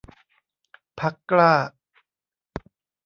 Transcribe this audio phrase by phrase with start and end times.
[0.99, 1.53] พรรคกล้า